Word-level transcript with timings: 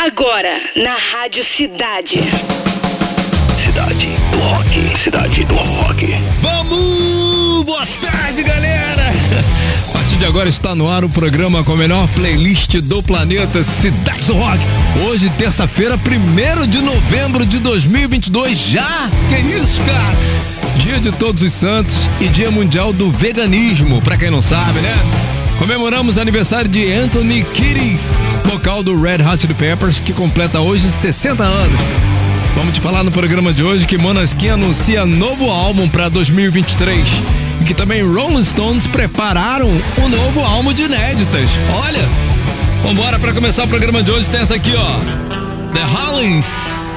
Agora, 0.00 0.60
na 0.76 0.94
Rádio 0.94 1.42
Cidade. 1.42 2.20
Cidade 3.58 4.06
do 4.30 4.38
Rock. 4.38 4.96
Cidade 4.96 5.44
do 5.44 5.56
Rock. 5.56 6.06
Vamos! 6.40 7.64
Boa 7.64 7.84
tarde, 8.00 8.44
galera! 8.44 9.12
A 9.88 9.92
partir 9.92 10.14
de 10.14 10.24
agora 10.24 10.48
está 10.48 10.72
no 10.76 10.88
ar 10.88 11.04
o 11.04 11.08
programa 11.08 11.64
com 11.64 11.72
a 11.72 11.76
melhor 11.76 12.06
playlist 12.10 12.76
do 12.76 13.02
planeta 13.02 13.64
Cidade 13.64 14.24
do 14.24 14.34
Rock. 14.34 14.60
Hoje, 15.04 15.28
terça-feira, 15.30 15.96
1 15.96 16.68
de 16.68 16.80
novembro 16.80 17.44
de 17.44 17.58
2022. 17.58 18.56
Já? 18.56 19.10
Que 19.28 19.40
isso, 19.52 19.80
cara? 19.80 20.78
Dia 20.78 21.00
de 21.00 21.10
Todos 21.10 21.42
os 21.42 21.52
Santos 21.52 22.08
e 22.20 22.28
Dia 22.28 22.52
Mundial 22.52 22.92
do 22.92 23.10
Veganismo, 23.10 24.00
pra 24.00 24.16
quem 24.16 24.30
não 24.30 24.40
sabe, 24.40 24.78
né? 24.78 25.27
Comemoramos 25.58 26.18
aniversário 26.18 26.70
de 26.70 26.92
Anthony 26.92 27.44
Kiddis, 27.52 28.12
vocal 28.44 28.82
do 28.82 29.00
Red 29.00 29.22
Hot 29.22 29.40
Chili 29.40 29.54
Peppers, 29.54 29.98
que 29.98 30.12
completa 30.12 30.60
hoje 30.60 30.88
60 30.88 31.42
anos. 31.42 31.80
Vamos 32.54 32.74
te 32.74 32.80
falar 32.80 33.02
no 33.02 33.10
programa 33.10 33.52
de 33.52 33.62
hoje 33.62 33.86
que 33.86 33.98
Monasquim 33.98 34.48
anuncia 34.48 35.04
novo 35.04 35.50
álbum 35.50 35.88
para 35.88 36.08
2023 36.08 37.08
e 37.60 37.64
que 37.64 37.74
também 37.74 38.02
Rolling 38.02 38.44
Stones 38.44 38.86
prepararam 38.86 39.68
um 39.68 40.08
novo 40.08 40.40
álbum 40.40 40.72
de 40.72 40.82
inéditas. 40.82 41.50
Olha, 41.84 42.08
vambora 42.84 43.18
para 43.18 43.32
começar 43.32 43.64
o 43.64 43.68
programa 43.68 44.00
de 44.02 44.12
hoje 44.12 44.30
tem 44.30 44.40
essa 44.40 44.54
aqui, 44.54 44.74
ó, 44.76 44.98
The 45.74 45.82
Hollies. 45.82 46.87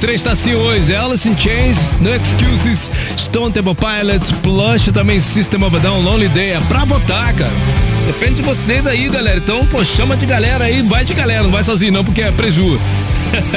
3 0.00 0.14
está 0.14 0.32
assim 0.32 0.54
hoje. 0.54 0.94
Alice 0.94 1.28
in 1.28 1.36
Chains, 1.36 1.92
No 2.00 2.10
Excuses, 2.14 2.90
Stone 3.16 3.52
Temple 3.52 3.74
Pilots, 3.74 4.32
Plush, 4.42 4.92
também 4.92 5.20
System 5.20 5.62
of 5.64 5.76
a 5.76 5.78
Down, 5.78 6.02
Lonely 6.02 6.28
Day. 6.28 6.52
É 6.52 6.60
pra 6.68 6.84
votar, 6.84 7.34
cara. 7.34 7.50
Depende 8.06 8.36
de 8.36 8.42
vocês 8.42 8.86
aí, 8.86 9.08
galera. 9.08 9.38
Então, 9.38 9.66
pô, 9.66 9.84
chama 9.84 10.16
de 10.16 10.24
galera 10.24 10.64
aí, 10.64 10.82
vai 10.82 11.04
de 11.04 11.14
galera, 11.14 11.42
não 11.42 11.50
vai 11.50 11.62
sozinho 11.62 11.92
não, 11.92 12.04
porque 12.04 12.22
é 12.22 12.30
preju. 12.30 12.80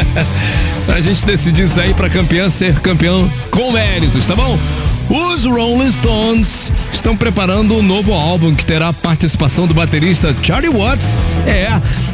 pra 0.85 0.99
gente 0.99 1.25
decidir 1.25 1.65
isso 1.65 1.79
aí 1.79 1.93
pra 1.93 2.09
campeão 2.09 2.49
ser 2.49 2.79
campeão 2.79 3.31
com 3.49 3.71
méritos, 3.71 4.27
tá 4.27 4.35
bom? 4.35 4.57
Os 5.13 5.44
Rolling 5.44 5.92
Stones 5.92 6.72
estão 6.94 7.18
preparando 7.18 7.75
um 7.75 7.84
novo 7.84 8.13
álbum 8.13 8.56
que 8.56 8.63
terá 8.63 8.94
participação 8.94 9.68
do 9.68 9.74
baterista 9.74 10.34
Charlie 10.42 10.72
Watts. 10.72 11.38
É, 11.46 11.68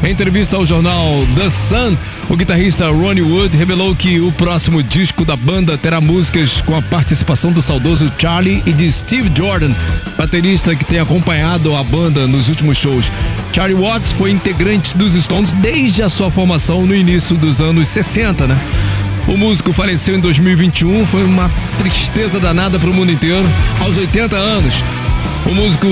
em 0.04 0.12
entrevista 0.12 0.56
ao 0.56 0.66
jornal 0.66 1.06
The 1.36 1.48
Sun, 1.52 1.96
o 2.28 2.36
guitarrista 2.36 2.90
Ronnie 2.90 3.22
Wood 3.22 3.56
revelou 3.56 3.96
que 3.96 4.20
o 4.20 4.32
próximo 4.32 4.82
disco 4.82 5.24
da 5.24 5.36
banda 5.36 5.78
terá 5.78 6.02
músicas 6.02 6.60
com 6.62 6.76
a 6.76 6.82
participação 6.82 7.52
do 7.52 7.62
saudoso 7.62 8.12
Charlie 8.18 8.64
e 8.66 8.74
de 8.74 8.92
Steve 8.92 9.32
Jordan, 9.36 9.76
baterista 10.18 10.76
que 10.76 10.84
tem 10.84 11.00
acompanhado 11.00 11.76
a 11.76 11.84
banda 11.84 12.26
nos 12.26 12.50
últimos 12.50 12.80
shows. 12.80 13.12
Charlie 13.54 13.80
Watts 13.80 14.12
foi 14.12 14.32
integrante 14.32 14.98
dos 14.98 15.14
Stones 15.14 15.54
desde 15.54 16.02
a 16.02 16.10
sua 16.10 16.32
formação 16.32 16.84
no 16.88 16.96
início 16.96 17.36
dos 17.36 17.62
anos 17.62 17.88
60, 17.90 18.48
né? 18.48 18.58
O 19.28 19.36
músico 19.36 19.74
faleceu 19.74 20.16
em 20.16 20.20
2021, 20.22 21.06
foi 21.06 21.24
uma 21.24 21.52
tristeza 21.78 22.40
danada 22.40 22.80
para 22.80 22.90
o 22.90 22.94
mundo 22.94 23.12
inteiro, 23.12 23.46
aos 23.82 23.98
80 23.98 24.36
anos. 24.36 24.76
O 25.46 25.54
músico. 25.54 25.88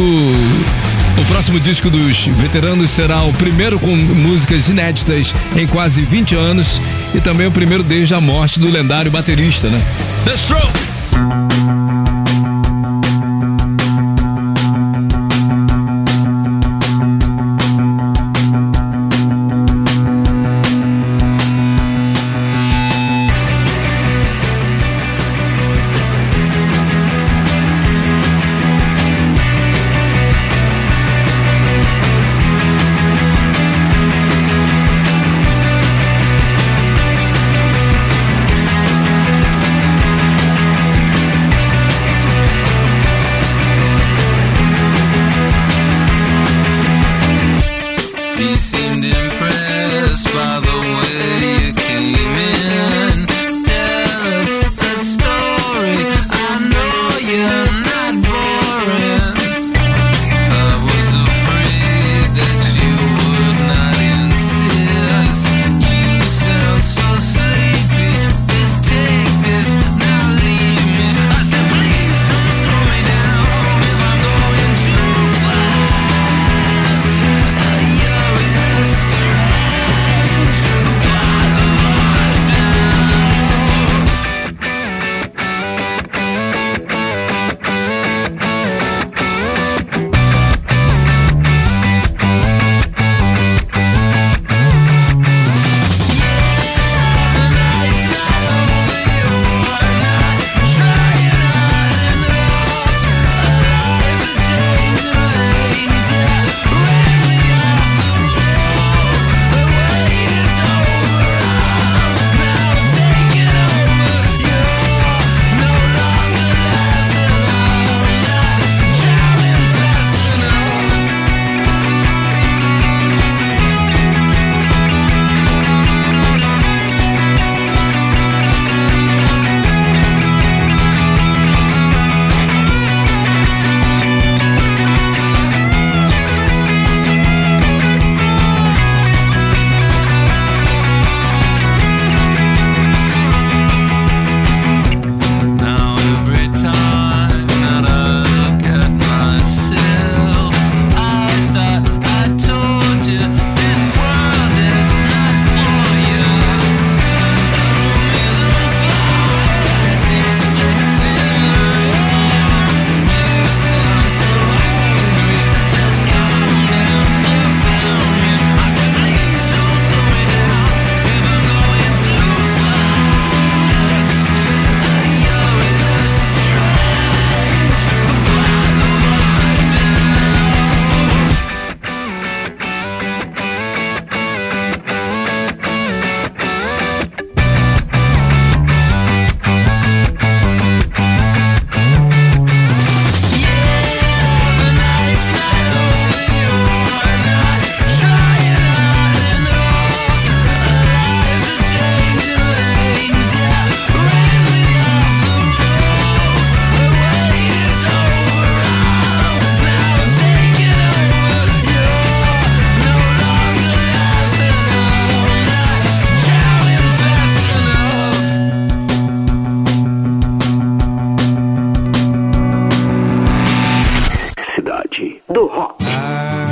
O 1.18 1.26
próximo 1.28 1.60
disco 1.62 1.90
dos 1.90 2.28
veteranos 2.28 2.92
será 2.92 3.24
o 3.24 3.34
primeiro 3.34 3.80
com 3.80 3.96
músicas 3.96 4.68
inéditas 4.68 5.34
em 5.56 5.66
quase 5.66 6.02
20 6.02 6.36
anos 6.36 6.80
e 7.14 7.22
também 7.22 7.48
o 7.48 7.52
primeiro 7.52 7.84
desde 7.84 8.14
a 8.14 8.20
morte 8.20 8.60
do 8.60 8.70
lendário 8.70 9.10
baterista, 9.10 9.70
né? 9.70 9.82
The 10.26 10.34
Strokes! 10.34 11.85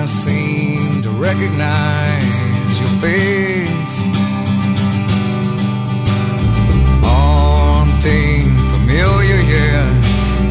I 0.03 0.05
seem 0.05 1.01
to 1.03 1.09
recognize 1.11 2.77
your 2.77 2.89
face. 2.99 3.95
Haunting, 6.99 8.51
familiar, 8.73 9.39
yeah. 9.47 9.87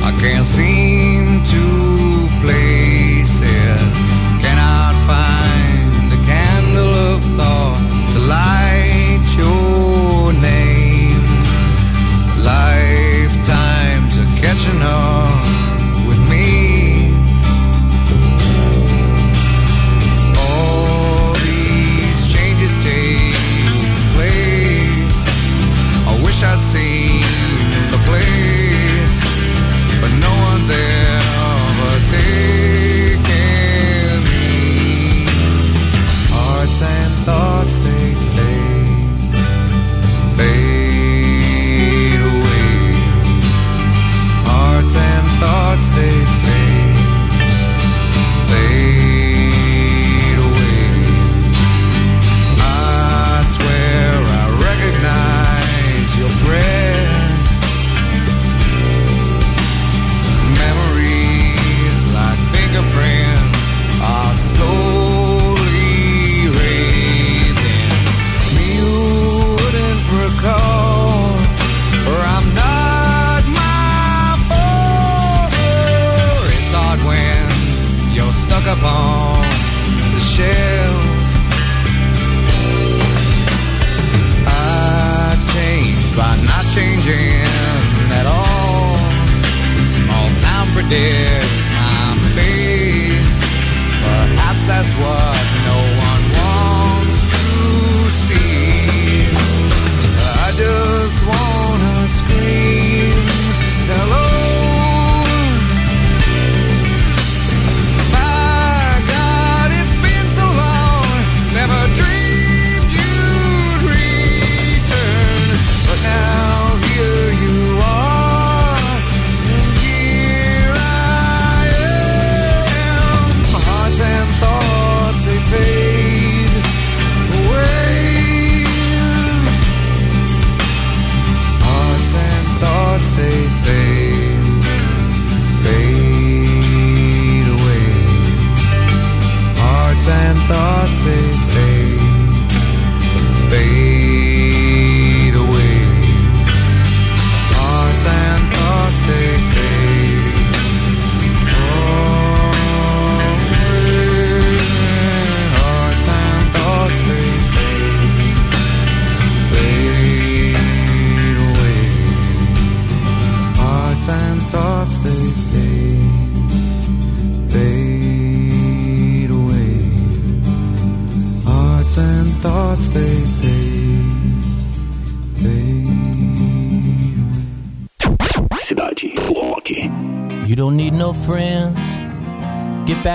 I 0.09 0.13
can't 0.23 0.47
seem 0.47 1.45
to 1.53 1.65
place 2.41 3.43
it. 3.43 3.81
Cannot 4.41 4.95
find 5.05 6.11
the 6.11 6.21
candle 6.25 6.95
of 7.13 7.21
thought 7.37 7.81
to 8.13 8.19
light 8.21 9.27
your 9.37 10.33
name. 10.33 11.21
Lifetimes 12.43 14.17
are 14.17 14.33
catching 14.41 14.81
up. 14.81 15.12
it's 90.95 91.69
my 91.75 92.15
fate. 92.35 93.23
Perhaps 94.05 94.67
that's 94.67 94.95
what. 95.01 95.32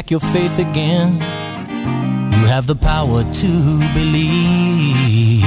back 0.07 0.11
your 0.11 0.31
faith 0.31 0.59
again. 0.59 1.15
You 2.31 2.45
have 2.47 2.65
the 2.65 2.75
power 2.75 3.23
to 3.23 3.47
believe. 3.93 5.43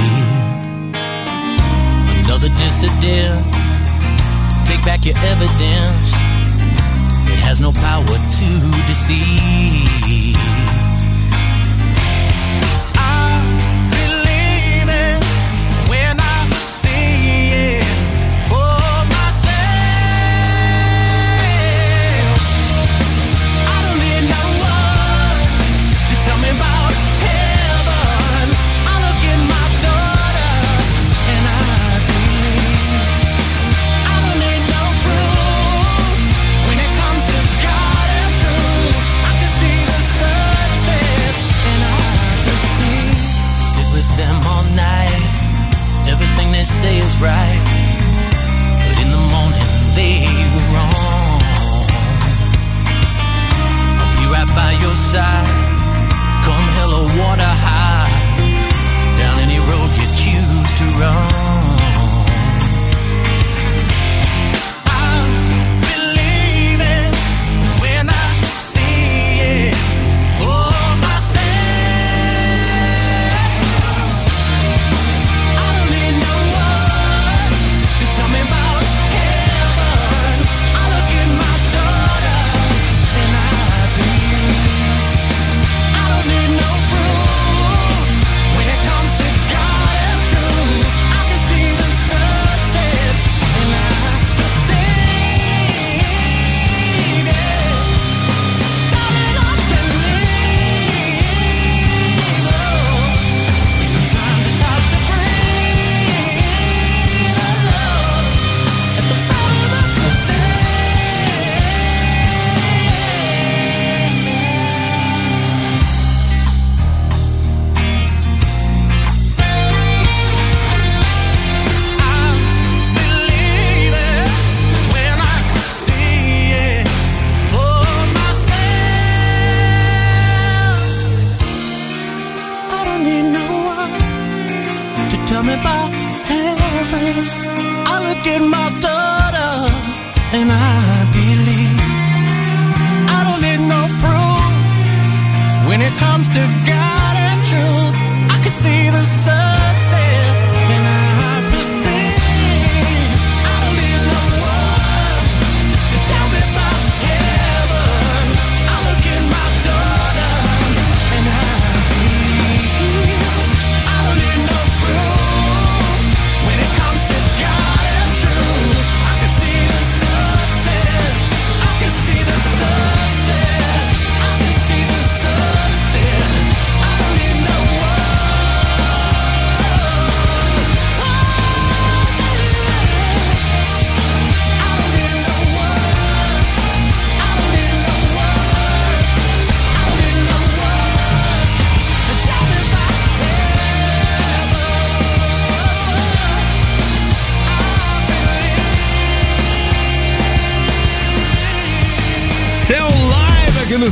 Another 2.25 2.49
dissident, 2.59 3.43
take 4.67 4.83
back 4.85 5.05
your 5.05 5.17
evidence. 5.17 6.13
It 7.33 7.39
has 7.39 7.59
no 7.59 7.71
power 7.71 8.05
to 8.05 8.87
deceive. 8.87 10.00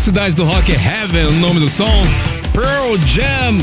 Cidade 0.10 0.34
do 0.34 0.44
Rock 0.44 0.72
Heaven, 0.72 1.28
o 1.28 1.32
nome 1.34 1.60
do 1.60 1.70
som. 1.70 2.04
Pearl 2.52 2.98
Jam. 3.06 3.60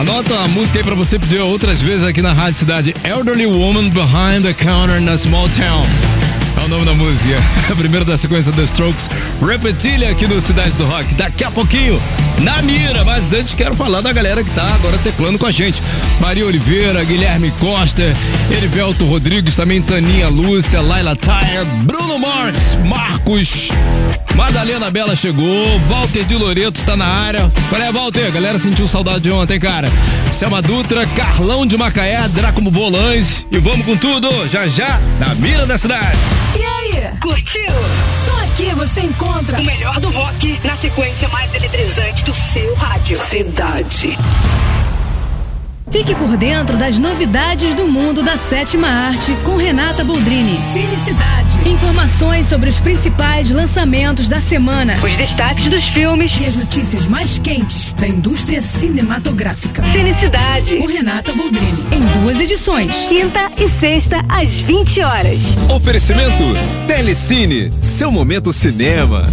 Anota 0.00 0.34
a 0.38 0.48
música 0.48 0.78
aí 0.78 0.82
pra 0.82 0.94
você 0.94 1.18
pedir 1.18 1.38
outras 1.38 1.82
vezes 1.82 2.02
aqui 2.02 2.22
na 2.22 2.32
Rádio 2.32 2.60
Cidade. 2.60 2.94
Elderly 3.04 3.44
Woman 3.44 3.90
Behind 3.90 4.42
the 4.42 4.54
Counter 4.54 5.02
na 5.02 5.18
Small 5.18 5.50
Town. 5.50 5.84
É 6.58 6.64
o 6.64 6.68
nome 6.68 6.86
da 6.86 6.94
música. 6.94 7.36
A 7.70 7.76
primeira 7.76 8.06
da 8.06 8.16
sequência 8.16 8.50
The 8.52 8.62
Strokes. 8.62 9.10
Repetilha 9.46 10.10
aqui 10.10 10.26
no 10.26 10.40
Cidade 10.40 10.70
do 10.72 10.86
Rock. 10.86 11.12
Daqui 11.14 11.44
a 11.44 11.50
pouquinho, 11.50 12.00
na 12.40 12.62
mira. 12.62 13.04
Mas 13.04 13.30
antes 13.34 13.52
quero 13.52 13.76
falar 13.76 14.00
da 14.00 14.14
galera 14.14 14.42
que 14.42 14.50
tá 14.52 14.66
agora 14.76 14.96
teclando 14.96 15.38
com 15.38 15.44
a 15.44 15.52
gente. 15.52 15.82
Maria 16.20 16.46
Oliveira, 16.46 17.04
Guilherme 17.04 17.50
Costa, 17.60 18.02
Erivelto 18.50 19.04
Rodrigues, 19.04 19.56
também 19.56 19.82
Taninha 19.82 20.28
Lúcia, 20.28 20.80
Laila 20.80 21.14
Tyre, 21.14 21.66
Bruno 21.82 22.18
Marques, 22.18 22.78
Marcos, 22.82 23.68
Madalena 24.34 24.90
Bela 24.90 25.14
chegou, 25.14 25.78
Walter 25.80 26.24
de 26.24 26.36
Loreto 26.36 26.80
tá 26.82 26.96
na 26.96 27.06
área. 27.06 27.50
Qual 27.68 27.80
é, 27.80 27.92
Walter? 27.92 28.30
Galera 28.32 28.58
sentiu 28.58 28.88
saudade 28.88 29.20
de 29.20 29.30
ontem, 29.30 29.58
cara. 29.58 29.90
Selma 30.32 30.62
Dutra, 30.62 31.06
Carlão 31.08 31.66
de 31.66 31.76
Macaé, 31.76 32.26
Drácomo 32.28 32.70
Bolães. 32.70 33.46
E 33.50 33.58
vamos 33.58 33.84
com 33.84 33.96
tudo, 33.96 34.28
já 34.48 34.66
já, 34.66 34.98
na 35.18 35.34
mira 35.34 35.66
da 35.66 35.76
cidade. 35.76 36.18
E 36.58 36.62
aí? 36.64 37.10
Curtiu? 37.20 37.72
Só 38.26 38.44
aqui 38.44 38.74
você 38.74 39.00
encontra 39.02 39.60
O 39.60 39.64
melhor 39.64 40.00
do 40.00 40.10
rock 40.10 40.58
na 40.64 40.76
sequência 40.76 41.28
mais 41.28 41.54
eletrizante 41.54 42.24
do 42.24 42.34
seu 42.34 42.74
rádio. 42.74 43.18
Cidade. 43.28 44.16
Fique 45.90 46.14
por 46.14 46.36
dentro 46.36 46.76
das 46.76 46.98
novidades 46.98 47.74
do 47.74 47.88
mundo 47.88 48.22
da 48.22 48.36
sétima 48.36 48.86
arte 48.86 49.36
com 49.44 49.56
Renata 49.56 50.04
Boldrini. 50.04 50.60
Felicidade. 50.72 51.49
Informações 51.66 52.46
sobre 52.46 52.68
os 52.70 52.80
principais 52.80 53.50
lançamentos 53.50 54.28
da 54.28 54.40
semana 54.40 54.94
Os 55.04 55.16
destaques 55.16 55.68
dos 55.68 55.84
filmes. 55.84 56.32
e 56.40 56.46
as 56.46 56.56
notícias 56.56 57.06
mais 57.06 57.38
quentes 57.38 57.92
da 57.94 58.06
indústria 58.08 58.60
cinematográfica. 58.60 59.82
Felicidade. 59.84 60.76
Com 60.76 60.86
Renata 60.86 61.32
Boldrini. 61.32 61.84
Em 61.92 62.20
duas 62.20 62.40
edições. 62.40 62.92
Quinta 63.08 63.50
e 63.58 63.68
sexta 63.78 64.24
às 64.28 64.48
20 64.48 65.00
horas. 65.00 65.38
Oferecimento 65.74 66.44
Telecine, 66.86 67.70
seu 67.82 68.10
momento 68.10 68.52
cinema. 68.52 69.28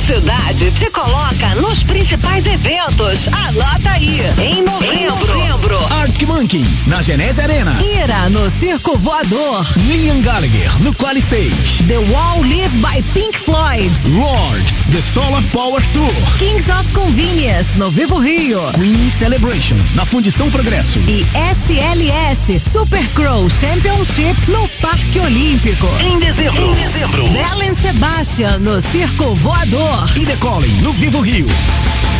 Cidade 0.00 0.70
te 0.72 0.90
coloca 0.90 1.54
nos 1.54 1.82
principais 1.82 2.46
eventos. 2.46 3.28
Anota 3.28 3.90
aí. 3.90 4.20
Em 4.38 4.62
novembro. 4.62 5.78
Arctic 6.00 6.28
Monkeys, 6.28 6.86
na 6.86 7.00
Genese 7.00 7.40
Arena. 7.40 7.76
Ira 7.80 8.28
no 8.28 8.50
Circo 8.50 8.98
Voador. 8.98 9.64
Liam 9.76 10.20
Gallagher, 10.20 10.70
no 10.82 10.92
Qual 10.94 11.16
Stage. 11.16 11.84
The 11.86 11.98
Wall 11.98 12.42
Live 12.42 12.76
by 12.78 13.02
Pink 13.14 13.38
Floyd. 13.38 13.90
Lord, 14.08 14.62
The 14.92 15.00
Solar 15.00 15.42
Power 15.52 15.82
Tour. 15.92 16.12
Kings 16.38 16.70
of 16.70 16.90
Convenience 16.92 17.78
no 17.78 17.90
Vivo 17.90 18.18
Rio. 18.18 18.60
Queen 18.72 19.10
Celebration, 19.10 19.76
na 19.94 20.04
Fundição 20.04 20.50
Progresso. 20.50 20.98
E 21.00 21.26
SLS 21.32 22.60
Super 22.70 23.04
Crow 23.14 23.48
Championship 23.48 24.50
no 24.50 24.68
Parque 24.80 25.18
Olímpico. 25.20 25.88
Em 26.00 26.18
dezembro. 26.18 26.60
Em 26.60 26.74
dezembro. 26.74 27.28
Belen 27.30 27.74
Sebastian 27.74 28.58
no 28.58 28.82
Circo 28.82 29.34
Voador. 29.36 29.83
E 30.16 30.24
The 30.24 30.36
Calling, 30.36 30.80
no 30.80 30.92
Vivo 30.92 31.20
Rio. 31.20 31.46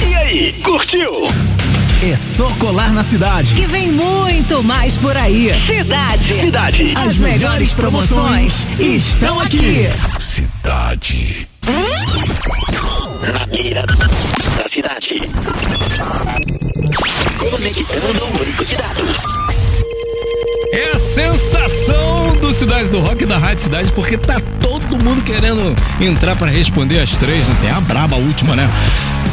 E 0.06 0.14
aí, 0.14 0.52
curtiu? 0.62 1.28
É 2.02 2.14
só 2.16 2.50
colar 2.58 2.92
na 2.92 3.02
cidade. 3.02 3.54
Que 3.54 3.66
vem 3.66 3.90
muito 3.90 4.62
mais 4.62 4.96
por 4.96 5.16
aí. 5.16 5.50
Cidade. 5.66 6.34
Cidade. 6.34 6.94
As 6.96 7.18
melhores 7.18 7.72
promoções 7.72 8.66
estão 8.78 9.40
aqui. 9.40 9.88
Cidade. 10.20 11.48
Na 13.32 13.46
mira 13.46 13.86
da 13.86 14.68
cidade. 14.68 15.22
Conectando 17.38 18.24
o 18.24 18.38
banco 18.38 18.64
de 18.64 18.76
dados. 18.76 20.53
É 20.74 20.90
a 20.90 20.98
sensação 20.98 22.34
do 22.40 22.52
Cidade 22.52 22.88
do 22.88 22.98
Rock 22.98 23.24
da 23.24 23.38
Rádio 23.38 23.62
Cidade, 23.62 23.92
porque 23.92 24.18
tá 24.18 24.40
todo 24.60 25.04
mundo 25.04 25.22
querendo 25.22 25.72
entrar 26.00 26.34
pra 26.34 26.48
responder 26.48 26.98
as 26.98 27.16
três, 27.16 27.46
né? 27.46 27.56
Tem 27.60 27.70
a 27.70 27.80
braba 27.80 28.16
última, 28.16 28.56
né? 28.56 28.68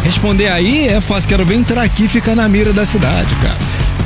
Responder 0.04 0.50
aí 0.50 0.88
é 0.88 1.02
fácil, 1.02 1.28
quero 1.28 1.44
ver 1.44 1.56
entrar 1.56 1.82
aqui 1.82 2.06
e 2.06 2.08
ficar 2.08 2.36
na 2.36 2.48
mira 2.48 2.72
da 2.72 2.86
cidade, 2.86 3.34
cara. 3.38 3.58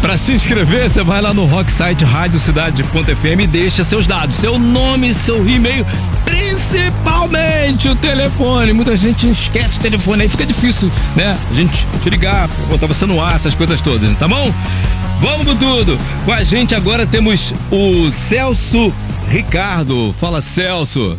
Pra 0.01 0.17
se 0.17 0.33
inscrever, 0.33 0.87
você 0.89 1.01
vai 1.03 1.19
lá 1.21 1.33
no 1.33 1.45
rock 1.45 1.71
site 1.71 2.05
radiocidade.fm 2.05 3.41
e 3.41 3.47
deixa 3.47 3.83
seus 3.83 4.05
dados, 4.05 4.35
seu 4.35 4.59
nome, 4.59 5.13
seu 5.15 5.47
e-mail, 5.47 5.83
principalmente 6.23 7.89
o 7.89 7.95
telefone. 7.95 8.71
Muita 8.71 8.95
gente 8.95 9.27
esquece 9.29 9.79
o 9.79 9.81
telefone 9.81 10.23
aí, 10.23 10.29
fica 10.29 10.45
difícil, 10.45 10.91
né? 11.15 11.35
A 11.49 11.53
gente 11.53 11.87
te 12.03 12.09
ligar, 12.11 12.47
botar 12.69 12.85
você 12.85 13.05
no 13.07 13.19
ar, 13.19 13.35
essas 13.35 13.55
coisas 13.55 13.81
todas, 13.81 14.15
tá 14.15 14.27
bom? 14.27 14.53
Vamos 15.21 15.47
com 15.47 15.55
tudo. 15.55 15.97
Com 16.23 16.31
a 16.33 16.43
gente 16.43 16.75
agora 16.75 17.07
temos 17.07 17.51
o 17.71 18.11
Celso 18.11 18.93
Ricardo. 19.31 20.13
Fala, 20.19 20.39
Celso. 20.41 21.17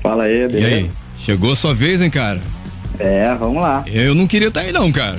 Fala 0.00 0.24
aí, 0.24 0.44
E 0.44 0.48
beleza? 0.48 0.76
aí? 0.76 0.90
Chegou 1.18 1.56
sua 1.56 1.74
vez, 1.74 2.00
hein, 2.00 2.10
cara? 2.10 2.40
É, 3.00 3.34
vamos 3.34 3.60
lá. 3.60 3.82
Eu 3.86 4.14
não 4.14 4.26
queria 4.28 4.48
estar 4.48 4.60
aí, 4.60 4.70
não, 4.72 4.92
cara. 4.92 5.18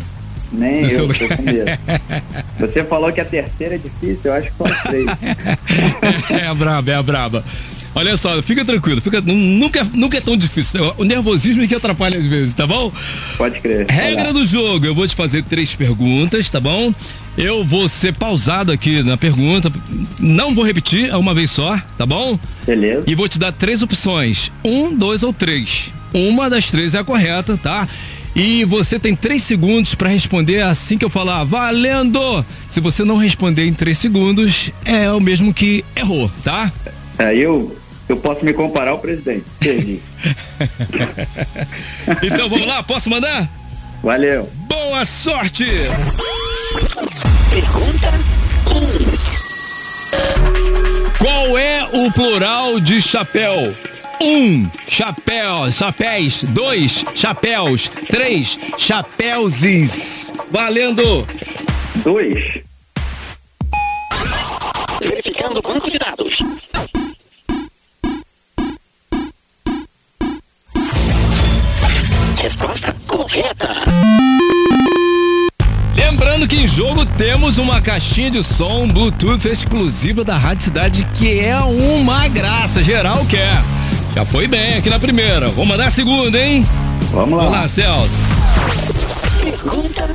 Nem 0.51 0.81
No 0.83 0.89
eu, 0.89 1.07
tô 1.13 1.27
com 1.35 1.43
medo. 1.43 1.69
Você 2.59 2.83
falou 2.83 3.11
que 3.11 3.21
a 3.21 3.25
terceira 3.25 3.75
é 3.75 3.77
difícil, 3.77 4.19
eu 4.25 4.33
acho 4.33 4.47
que 4.49 4.53
foram 4.57 4.75
três. 4.83 5.05
é 6.41 6.45
a 6.47 6.53
braba, 6.53 6.91
é 6.91 6.95
a 6.95 7.03
braba. 7.03 7.43
Olha 7.95 8.15
só, 8.15 8.41
fica 8.43 8.63
tranquilo, 8.63 9.01
fica, 9.01 9.19
nu- 9.19 9.33
nunca, 9.33 9.83
nunca 9.93 10.17
é 10.17 10.21
tão 10.21 10.37
difícil. 10.37 10.93
O 10.97 11.03
nervosismo 11.03 11.63
é 11.63 11.67
que 11.67 11.73
atrapalha 11.75 12.17
às 12.19 12.25
vezes, 12.25 12.53
tá 12.53 12.67
bom? 12.67 12.91
Pode 13.37 13.59
crer. 13.59 13.87
Regra 13.89 14.25
Vai 14.25 14.33
lá. 14.33 14.39
do 14.39 14.45
jogo, 14.45 14.85
eu 14.85 14.93
vou 14.93 15.07
te 15.07 15.15
fazer 15.15 15.43
três 15.43 15.73
perguntas, 15.75 16.49
tá 16.49 16.59
bom? 16.59 16.93
Eu 17.37 17.63
vou 17.65 17.87
ser 17.87 18.13
pausado 18.13 18.71
aqui 18.71 19.01
na 19.01 19.17
pergunta, 19.17 19.71
não 20.19 20.53
vou 20.53 20.63
repetir, 20.65 21.09
é 21.09 21.15
uma 21.15 21.33
vez 21.33 21.49
só, 21.51 21.81
tá 21.97 22.05
bom? 22.05 22.37
Beleza. 22.65 23.03
E 23.07 23.15
vou 23.15 23.27
te 23.27 23.39
dar 23.39 23.51
três 23.51 23.81
opções: 23.81 24.51
um, 24.63 24.93
dois 24.95 25.23
ou 25.23 25.33
três. 25.33 25.91
Uma 26.13 26.49
das 26.49 26.69
três 26.69 26.93
é 26.95 26.99
a 26.99 27.03
correta, 27.03 27.57
tá? 27.57 27.87
E 28.41 28.63
você 28.63 28.97
tem 28.97 29.17
três 29.17 29.43
segundos 29.43 29.95
pra 29.95 30.07
responder 30.07 30.61
assim 30.61 30.97
que 30.97 31.03
eu 31.03 31.09
falar, 31.09 31.43
valendo! 31.43 32.45
Se 32.69 32.79
você 32.79 33.03
não 33.03 33.17
responder 33.17 33.65
em 33.65 33.73
três 33.73 33.97
segundos, 33.97 34.71
é 34.85 35.11
o 35.11 35.19
mesmo 35.19 35.53
que 35.53 35.83
errou, 35.93 36.31
tá? 36.41 36.71
Aí 37.17 37.41
eu, 37.41 37.77
eu 38.07 38.15
posso 38.15 38.45
me 38.45 38.53
comparar 38.53 38.91
ao 38.91 38.99
presidente. 38.99 39.43
Perdi. 39.59 39.99
Então 42.23 42.49
vamos 42.49 42.65
lá, 42.65 42.81
posso 42.81 43.09
mandar? 43.09 43.49
Valeu. 44.01 44.49
Boa 44.69 45.03
sorte! 45.03 45.65
Pergunta 47.49 48.13
1. 51.17 51.17
Qual 51.21 51.57
é 51.57 51.89
o 51.91 52.09
plural 52.13 52.79
de 52.79 53.01
chapéu? 53.01 53.73
Um, 54.21 54.69
chapéu, 54.85 55.71
chapéus. 55.71 56.43
Dois, 56.49 57.05
chapéus. 57.15 57.89
Três, 58.07 58.59
chapéuses. 58.77 60.33
Valendo! 60.51 61.25
Dois. 62.03 62.61
Verificando 65.01 65.59
o 65.59 65.61
banco 65.61 65.89
de 65.89 65.97
dados. 65.97 66.37
Resposta 72.35 72.93
correta. 73.07 73.69
Lembrando 75.95 76.45
que 76.45 76.57
em 76.57 76.67
jogo 76.67 77.05
temos 77.05 77.57
uma 77.57 77.81
caixinha 77.81 78.29
de 78.29 78.43
som 78.43 78.85
Bluetooth 78.85 79.47
exclusiva 79.47 80.25
da 80.25 80.37
Rádio 80.37 80.65
Cidade 80.65 81.07
que 81.13 81.39
é 81.39 81.57
uma 81.57 82.27
graça, 82.27 82.83
geral 82.83 83.25
quer. 83.25 83.57
Já 84.19 84.25
foi 84.25 84.49
bem 84.49 84.73
aqui 84.73 84.89
na 84.89 84.99
primeira. 84.99 85.47
Vou 85.47 85.65
mandar 85.65 85.87
a 85.87 85.89
segunda, 85.89 86.37
hein? 86.37 86.67
Vamos 87.09 87.37
lá. 87.37 87.45
Vamos 87.45 87.57
lá, 87.57 87.67
Celso. 87.69 88.17
Pergunta 89.41 90.09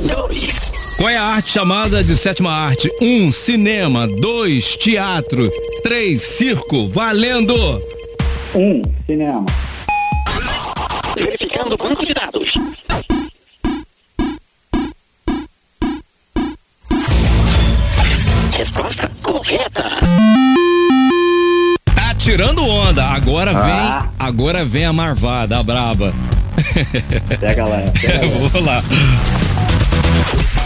2. 0.00 0.72
Qual 0.96 1.08
é 1.08 1.16
a 1.16 1.22
arte 1.22 1.52
chamada 1.52 2.02
de 2.02 2.16
sétima 2.16 2.50
arte? 2.50 2.90
Um, 3.00 3.30
cinema. 3.30 4.08
Dois, 4.08 4.74
teatro. 4.74 5.48
Três, 5.84 6.22
circo. 6.22 6.88
Valendo! 6.88 7.54
Um. 8.52 8.82
Cinema. 9.06 9.46
Verificando 11.16 11.74
o 11.74 11.76
banco 11.76 12.04
de 12.04 12.14
dados. 12.14 12.54
Resposta 18.50 19.08
correta. 19.22 19.95
Tirando 22.36 22.62
onda. 22.68 23.02
Agora 23.06 23.50
Ah. 23.50 23.64
vem, 23.64 24.10
agora 24.28 24.62
vem 24.62 24.84
a 24.84 24.92
marvada, 24.92 25.58
a 25.58 25.62
braba. 25.62 26.12
Pega 27.40 27.64
lá. 27.64 27.78
Pega 27.98 28.26
lá. 28.26 28.28
Vou 28.50 28.62
lá. 28.62 28.84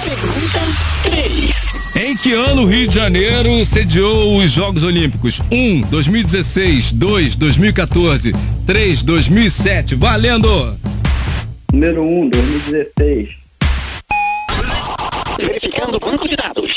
Pergunta 0.05 0.61
três. 1.05 1.67
Em 1.95 2.17
que 2.17 2.33
ano 2.33 2.63
o 2.63 2.67
Rio 2.67 2.89
de 2.89 2.95
Janeiro 2.97 3.65
sediou 3.65 4.37
os 4.39 4.51
Jogos 4.51 4.83
Olímpicos? 4.83 5.41
1, 5.49 5.83
2016, 5.83 6.91
2, 6.91 7.37
2014, 7.37 8.35
3, 8.67 9.03
2007. 9.05 9.95
Valendo! 9.95 10.77
Número 11.73 12.03
1, 12.03 12.31
2016. 12.31 13.29
Verificando 15.39 15.95
o 15.95 16.01
banco 16.01 16.29
de 16.29 16.35
dados. 16.35 16.75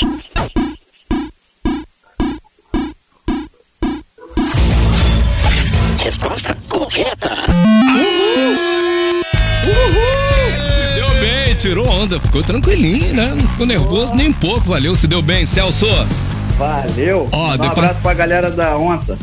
Resposta 6.04 6.54
correta. 6.68 7.30
Se 9.64 10.94
deu 10.94 11.08
bem, 11.20 11.54
tirou 11.56 11.86
onda, 11.88 12.20
ficou 12.20 12.42
tranquilinho, 12.42 13.14
né? 13.14 13.34
Não 13.34 13.48
ficou 13.48 13.64
nervoso 13.66 14.14
nem 14.14 14.28
um 14.28 14.32
pouco, 14.34 14.66
valeu, 14.68 14.94
se 14.94 15.06
deu 15.06 15.22
bem. 15.22 15.46
Celso, 15.46 15.86
Valeu. 16.58 17.26
Ó, 17.32 17.48
um 17.48 17.52
depois- 17.52 17.70
abraço 17.72 17.96
pra 18.02 18.14
galera 18.14 18.50
da 18.50 18.76
onça. 18.76 19.18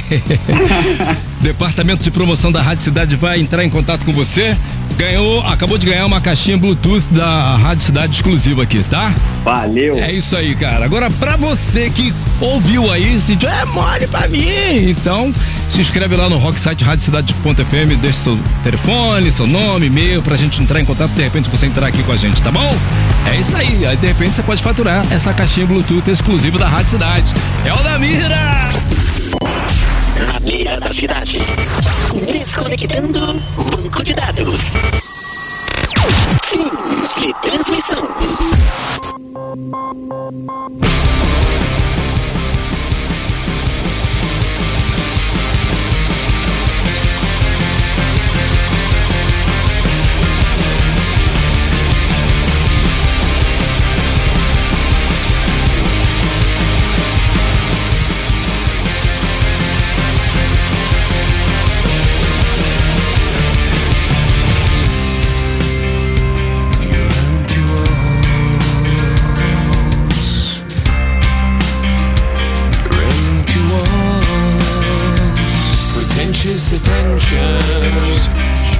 Departamento 1.40 2.02
de 2.02 2.10
Promoção 2.10 2.52
da 2.52 2.62
Rádio 2.62 2.84
Cidade 2.84 3.16
vai 3.16 3.40
entrar 3.40 3.64
em 3.64 3.70
contato 3.70 4.04
com 4.04 4.12
você. 4.12 4.56
Ganhou, 4.96 5.40
acabou 5.46 5.78
de 5.78 5.86
ganhar 5.86 6.06
uma 6.06 6.20
caixinha 6.20 6.56
Bluetooth 6.56 7.04
da 7.10 7.56
Rádio 7.56 7.86
Cidade 7.86 8.14
exclusiva 8.14 8.62
aqui, 8.62 8.82
tá? 8.84 9.12
Valeu. 9.42 9.96
É 9.98 10.12
isso 10.12 10.36
aí, 10.36 10.54
cara. 10.54 10.84
Agora, 10.84 11.10
pra 11.10 11.36
você 11.36 11.90
que 11.90 12.12
ouviu 12.40 12.90
aí, 12.90 13.20
sentiu, 13.20 13.48
é 13.48 13.64
mole 13.64 14.06
pra 14.06 14.28
mim. 14.28 14.44
Então, 14.88 15.34
se 15.68 15.80
inscreve 15.80 16.14
lá 16.14 16.28
no 16.28 16.38
Rock 16.38 16.60
Site 16.60 16.84
Rádio 16.84 17.06
Cidade.fm, 17.06 17.96
deixa 18.00 18.18
seu 18.18 18.38
telefone, 18.62 19.32
seu 19.32 19.46
nome, 19.46 19.86
e-mail, 19.86 20.22
pra 20.22 20.36
gente 20.36 20.62
entrar 20.62 20.80
em 20.80 20.84
contato, 20.84 21.10
de 21.10 21.22
repente 21.22 21.50
você 21.50 21.66
entrar 21.66 21.86
aqui 21.86 22.02
com 22.02 22.12
a 22.12 22.16
gente, 22.16 22.40
tá 22.42 22.52
bom? 22.52 22.76
É 23.32 23.40
isso 23.40 23.56
aí. 23.56 23.86
Aí, 23.86 23.96
de 23.96 24.06
repente, 24.06 24.34
você 24.34 24.42
pode 24.42 24.62
faturar 24.62 25.04
essa 25.10 25.32
caixinha 25.32 25.66
Bluetooth 25.66 26.08
exclusiva 26.10 26.58
da 26.58 26.68
Rádio 26.68 26.90
Cidade. 26.90 27.34
É 27.64 27.72
o 27.72 27.82
da 27.82 27.98
Mira! 27.98 29.01
Na 30.26 30.38
mira 30.40 30.78
da 30.78 30.92
cidade. 30.92 31.38
Desconectando 32.26 33.34
banco 33.56 34.02
de 34.02 34.14
dados. 34.14 34.72
Fim 36.44 36.70
de 37.20 37.34
transmissão. 37.42 38.08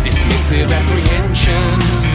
Dismissive 0.05 0.73
apprehensions. 0.73 2.12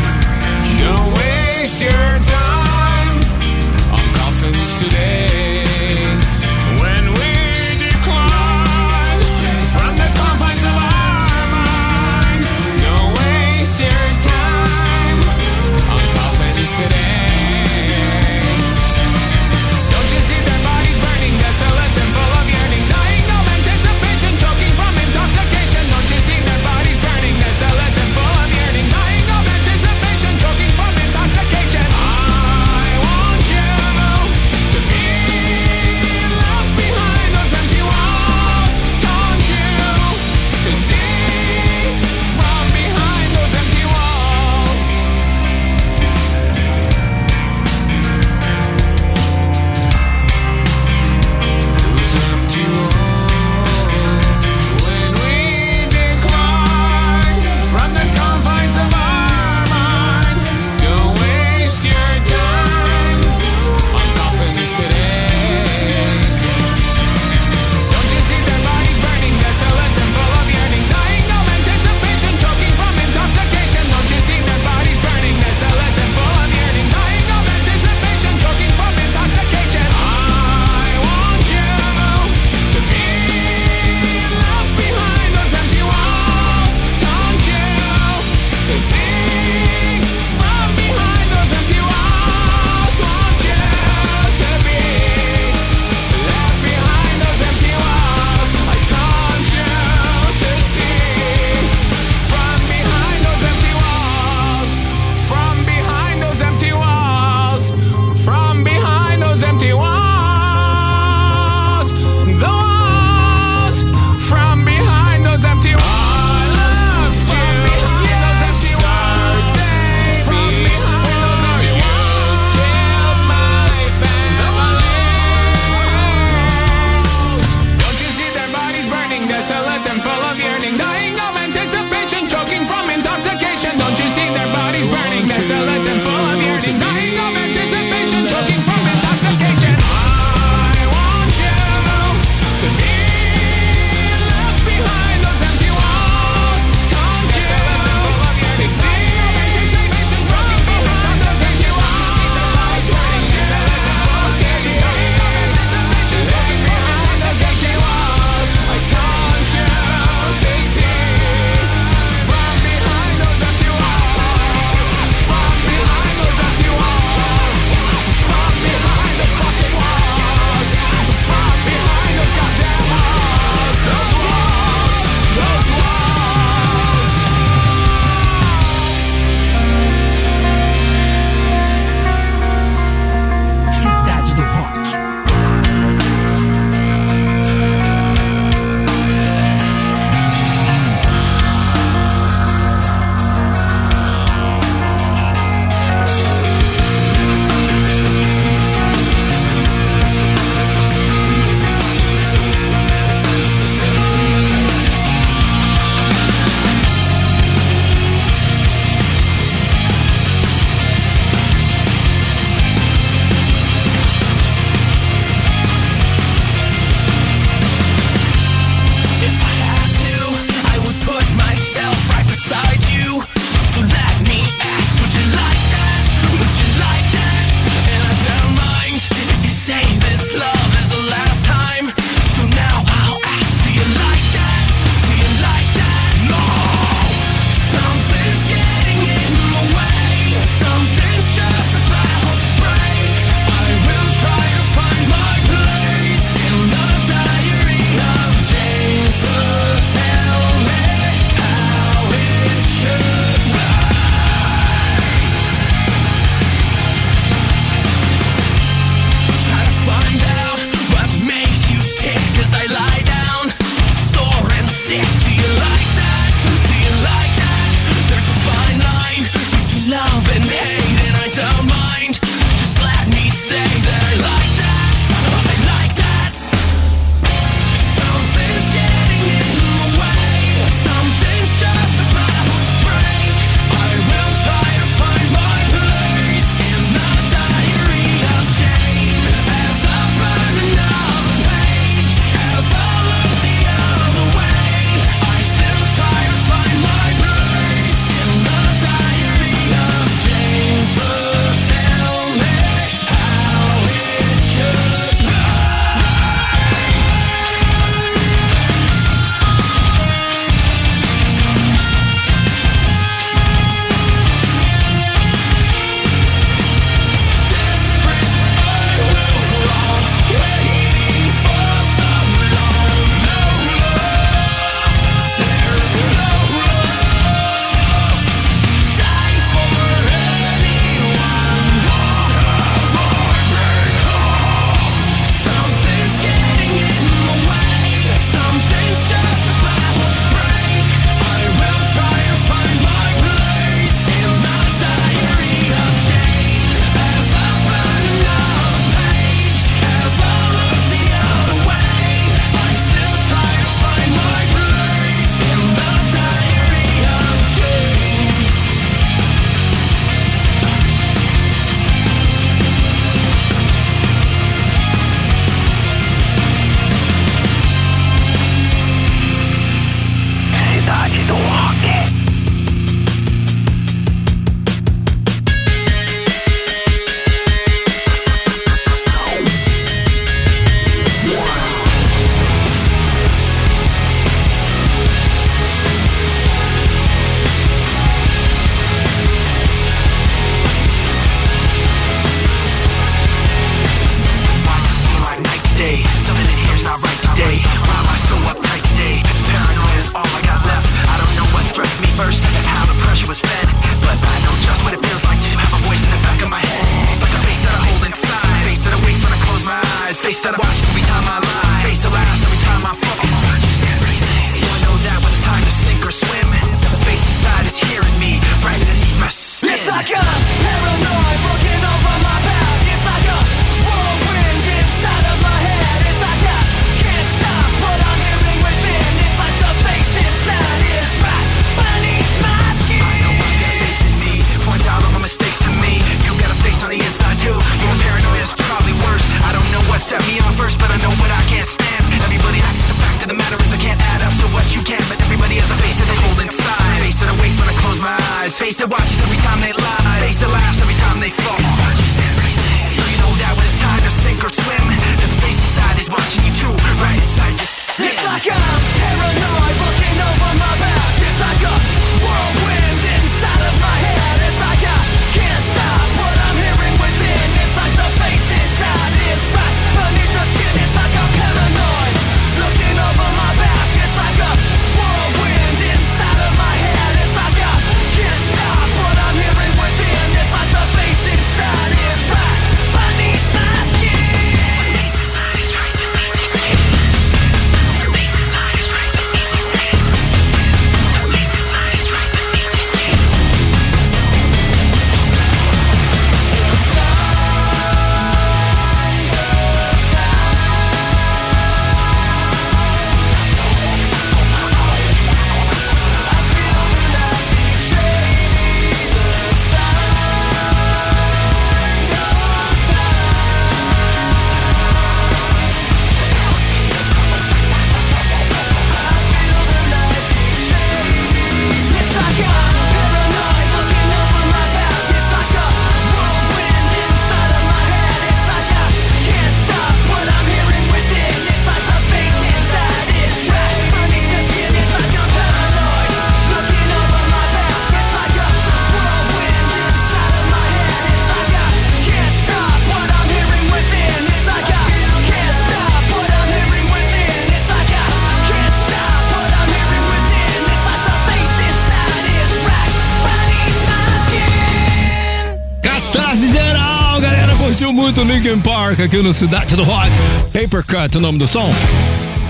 Aqui 559.08 559.22
no 559.22 559.34
Cidade 559.34 559.74
do 559.78 559.84
Rock. 559.84 560.10
Paper 560.52 560.84
Cut, 560.84 561.18
o 561.18 561.22
nome 561.22 561.40
do 561.40 561.48
som. 561.48 561.74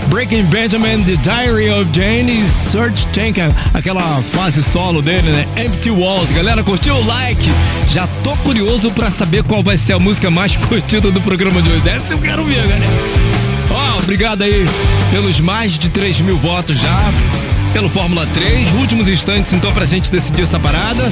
Breaking 0.07 0.43
Benjamin, 0.45 1.03
The 1.03 1.15
Diary 1.17 1.69
of 1.69 1.87
Jane 1.93 2.47
Search 2.47 3.05
Tank, 3.07 3.37
aquela 3.75 4.01
fase 4.23 4.63
solo 4.63 4.99
dele, 4.99 5.29
né? 5.29 5.47
Empty 5.55 5.91
Walls. 5.91 6.31
Galera, 6.31 6.63
curtiu 6.63 6.95
o 6.95 7.05
like? 7.05 7.51
Já 7.89 8.07
tô 8.23 8.35
curioso 8.37 8.89
pra 8.89 9.11
saber 9.11 9.43
qual 9.43 9.61
vai 9.61 9.77
ser 9.77 9.93
a 9.93 9.99
música 9.99 10.31
mais 10.31 10.57
curtida 10.67 11.11
do 11.11 11.21
programa 11.21 11.61
de 11.61 11.69
hoje. 11.69 11.89
Essa 11.89 12.15
eu 12.15 12.19
quero 12.19 12.43
ver, 12.43 12.67
galera. 12.67 12.85
Ó, 13.69 13.99
obrigado 13.99 14.41
aí 14.41 14.65
pelos 15.11 15.39
mais 15.39 15.77
de 15.77 15.89
3 15.89 16.21
mil 16.21 16.37
votos 16.37 16.79
já, 16.79 17.13
pelo 17.71 17.87
Fórmula 17.87 18.25
3. 18.33 18.73
Últimos 18.79 19.07
instantes, 19.07 19.53
então, 19.53 19.71
pra 19.73 19.85
gente 19.85 20.11
decidir 20.11 20.41
essa 20.41 20.59
parada. 20.59 21.11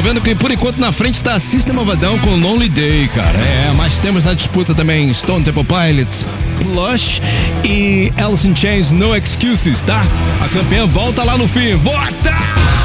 Tô 0.00 0.04
vendo 0.04 0.22
que 0.22 0.34
por 0.34 0.50
enquanto 0.50 0.78
na 0.78 0.92
frente 0.92 1.22
tá 1.22 1.38
System 1.38 1.76
of 1.76 1.94
Down 1.96 2.18
com 2.20 2.34
Lonely 2.34 2.70
Day, 2.70 3.06
cara. 3.14 3.38
É, 3.38 3.70
mas 3.76 3.98
temos 3.98 4.24
na 4.24 4.32
disputa 4.32 4.74
também 4.74 5.12
Stone 5.12 5.44
Temple 5.44 5.62
Pilots, 5.62 6.24
Plush 6.58 7.20
e 7.62 8.10
Alice 8.16 8.48
in 8.48 8.56
Chains 8.56 8.92
No 8.92 9.14
Excuses, 9.14 9.82
tá? 9.82 10.02
A 10.42 10.48
campeã 10.48 10.86
volta 10.86 11.22
lá 11.22 11.36
no 11.36 11.46
fim. 11.46 11.76
Vota! 11.76 12.79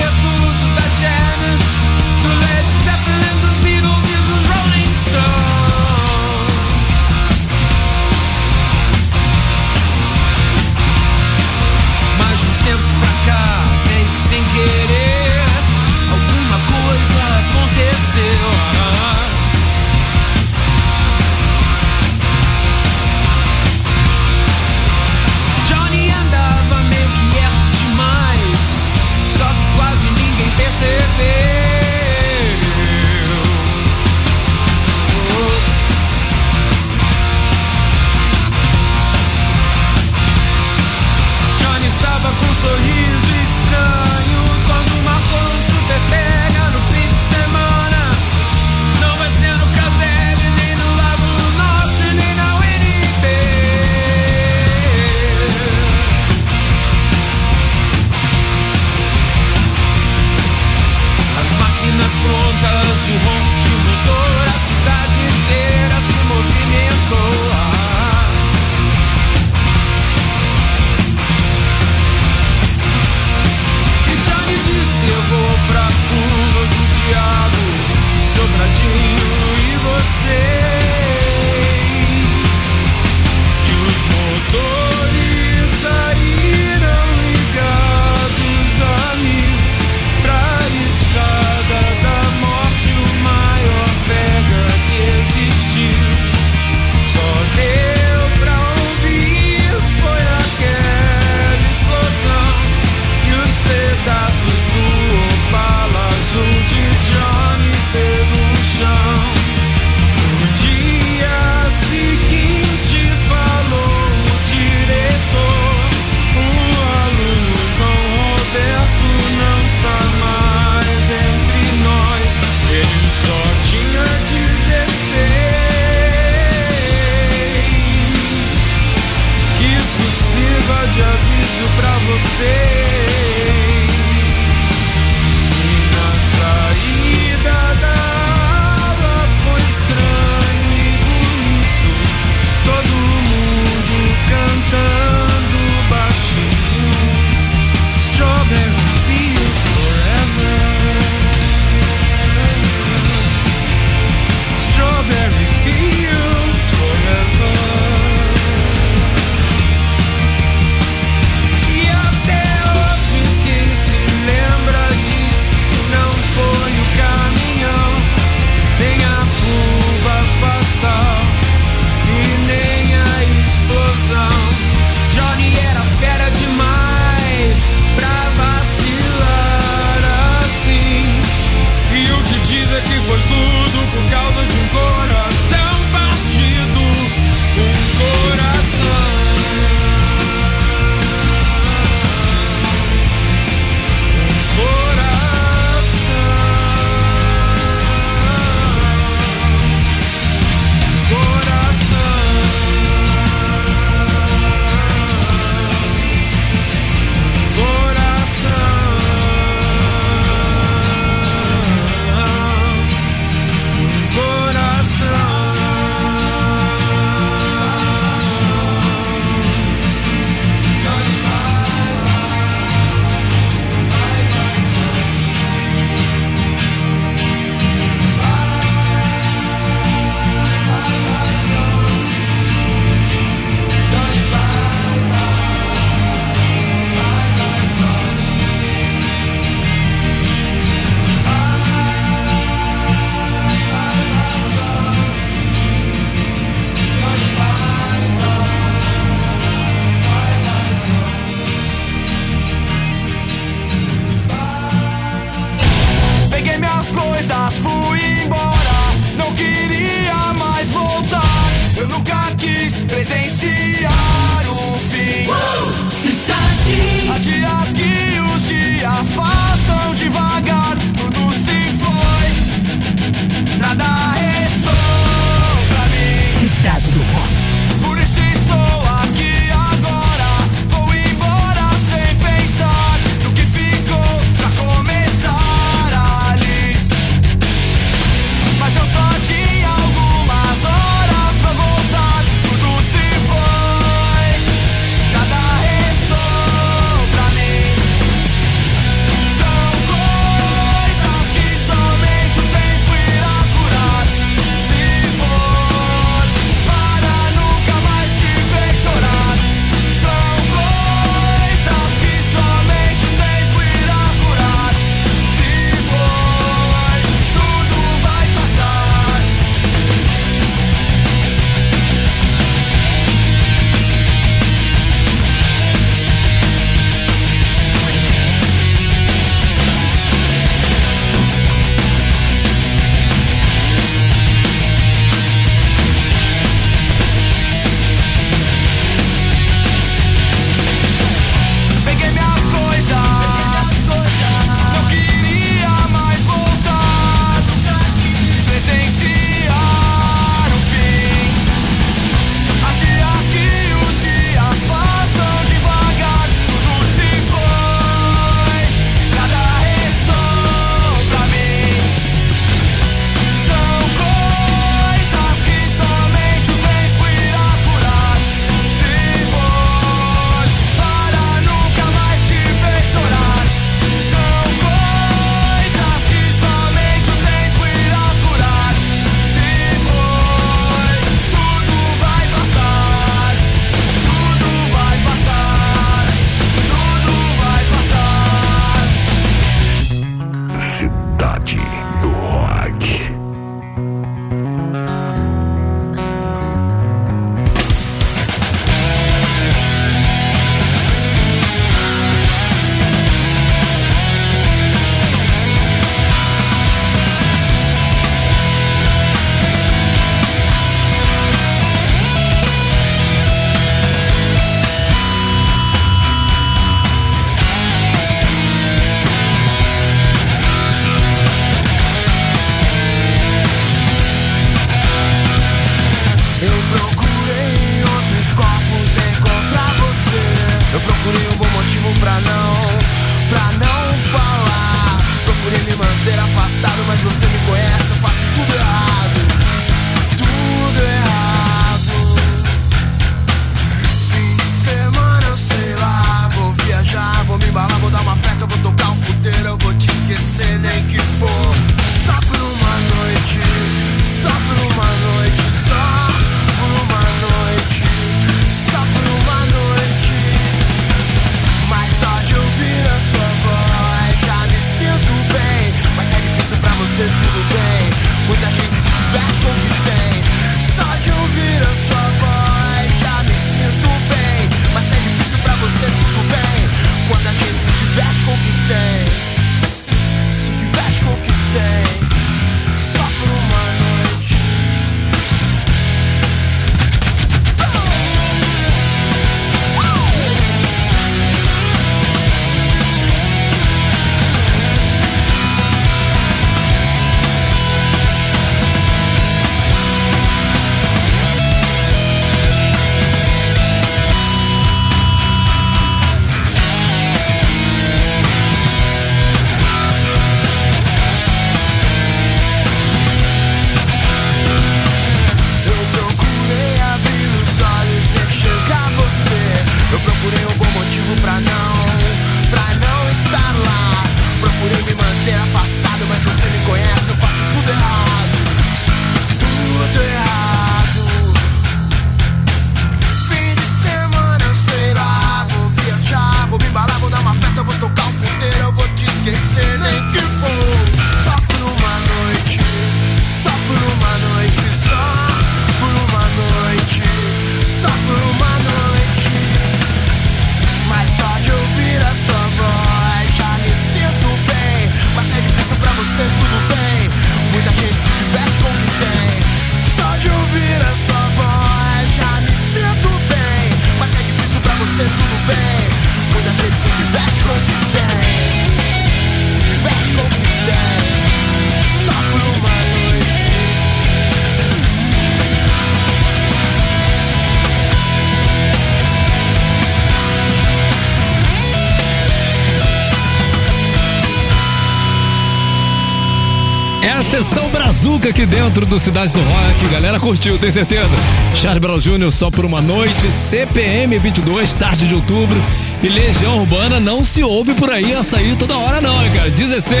Aqui 588.28 588.44
dentro 588.44 588.84
do 588.84 589.00
Cidade 589.00 589.32
do 589.32 589.40
Rock. 589.40 589.88
Galera 589.90 590.20
curtiu, 590.20 590.58
tem 590.58 590.70
certeza? 590.70 591.08
Charles 591.54 591.80
Brown 591.80 591.98
Jr. 591.98 592.30
só 592.30 592.50
por 592.50 592.64
uma 592.64 592.80
noite, 592.80 593.26
CPM 593.30 594.18
22, 594.18 594.74
tarde 594.74 595.06
de 595.06 595.14
outubro. 595.14 595.56
E 596.02 596.08
Legião 596.08 596.60
Urbana 596.60 597.00
não 597.00 597.24
se 597.24 597.42
ouve 597.42 597.72
por 597.74 597.90
aí 597.90 598.14
a 598.14 598.22
sair 598.22 598.54
toda 598.56 598.76
hora, 598.76 599.00
não, 599.00 599.24
hein, 599.24 599.30
cara. 599.34 599.50
16. 599.50 600.00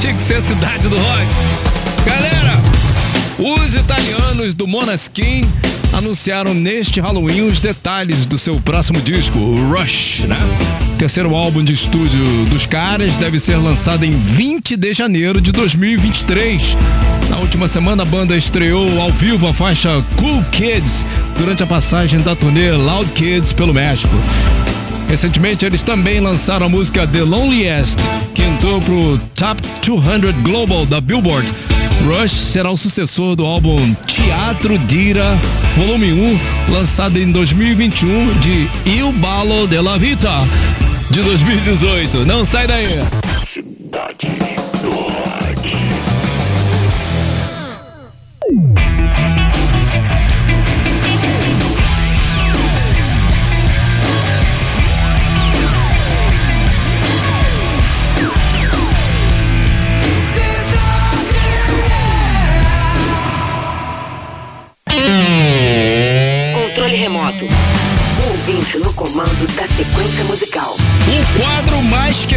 Tinha 0.00 0.14
que 0.14 0.22
ser 0.22 0.42
Cidade 0.42 0.88
do 0.88 0.96
Rock. 0.96 1.26
Galera, 2.04 2.60
os 3.38 3.74
italianos 3.74 4.54
do 4.54 4.66
Monaskin 4.66 5.48
anunciaram 5.92 6.52
neste 6.52 7.00
Halloween 7.00 7.46
os 7.46 7.58
detalhes 7.58 8.26
do 8.26 8.36
seu 8.36 8.60
próximo 8.60 9.00
disco, 9.00 9.38
Rush, 9.70 10.24
né? 10.24 10.38
Terceiro 10.98 11.34
álbum 11.34 11.64
de 11.64 11.72
estúdio 11.72 12.44
dos 12.50 12.66
caras 12.66 13.16
deve 13.16 13.38
ser 13.40 13.56
lançado 13.56 14.04
em 14.04 14.10
20 14.10 14.76
de 14.76 14.92
janeiro 14.92 15.40
de 15.40 15.52
2023. 15.52 16.76
Última 17.46 17.68
semana, 17.68 18.02
a 18.02 18.06
banda 18.06 18.36
estreou 18.36 19.00
ao 19.00 19.10
vivo 19.12 19.46
a 19.46 19.54
faixa 19.54 19.88
Cool 20.16 20.42
Kids 20.50 21.06
durante 21.38 21.62
a 21.62 21.66
passagem 21.66 22.20
da 22.20 22.34
turnê 22.34 22.72
Loud 22.72 23.08
Kids 23.12 23.52
pelo 23.52 23.72
México. 23.72 24.14
Recentemente, 25.08 25.64
eles 25.64 25.84
também 25.84 26.18
lançaram 26.18 26.66
a 26.66 26.68
música 26.68 27.06
The 27.06 27.22
Loneliest, 27.22 27.98
que 28.34 28.42
entrou 28.42 28.82
pro 28.82 29.18
Top 29.36 29.62
200 29.80 30.32
Global 30.42 30.84
da 30.86 31.00
Billboard. 31.00 31.50
Rush 32.04 32.32
será 32.32 32.68
o 32.70 32.76
sucessor 32.76 33.36
do 33.36 33.46
álbum 33.46 33.94
Teatro 34.06 34.76
Dira, 34.80 35.38
volume 35.76 36.12
1, 36.12 36.38
lançado 36.72 37.16
em 37.16 37.30
2021 37.30 38.40
de 38.40 38.68
Il 38.84 39.12
Ballo 39.12 39.68
della 39.68 39.96
Vita, 39.96 40.32
de 41.12 41.22
2018. 41.22 42.26
Não 42.26 42.44
sai 42.44 42.66
daí! 42.66 42.98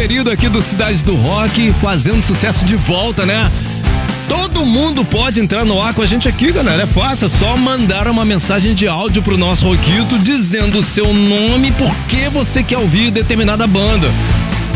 Querido 0.00 0.30
aqui 0.30 0.48
do 0.48 0.62
Cidade 0.62 1.04
do 1.04 1.14
Rock, 1.14 1.74
fazendo 1.74 2.22
sucesso 2.22 2.64
de 2.64 2.74
volta, 2.74 3.26
né? 3.26 3.52
Todo 4.26 4.64
mundo 4.64 5.04
pode 5.04 5.40
entrar 5.40 5.62
no 5.62 5.78
ar 5.78 5.92
com 5.92 6.00
a 6.00 6.06
gente 6.06 6.26
aqui, 6.26 6.50
galera. 6.50 6.84
É 6.84 6.86
fácil, 6.86 7.26
é 7.26 7.28
só 7.28 7.54
mandar 7.54 8.08
uma 8.08 8.24
mensagem 8.24 8.74
de 8.74 8.88
áudio 8.88 9.22
pro 9.22 9.36
nosso 9.36 9.68
Roquito 9.68 10.18
dizendo 10.18 10.78
o 10.78 10.82
seu 10.82 11.12
nome 11.12 11.68
e 11.68 11.72
por 11.72 11.94
que 12.08 12.30
você 12.30 12.62
quer 12.62 12.78
ouvir 12.78 13.10
determinada 13.10 13.66
banda. 13.66 14.10